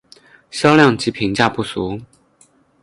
[0.49, 2.01] 销量及评价不俗。